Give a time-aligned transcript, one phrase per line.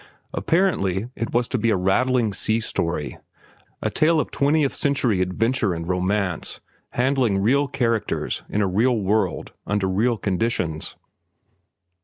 [0.33, 3.19] Apparently it was to be a rattling sea story,
[3.83, 6.59] a tale of twentieth century adventure and romance,
[6.93, 10.95] handling real characters, in a real world, under real conditions.